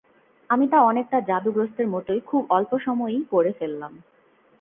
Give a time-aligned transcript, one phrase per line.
[0.49, 3.93] আমি তা অনেকটা যাদুগ্রস্তের মতোই খুব অল্প সময়েই পড়ে ফেললাম।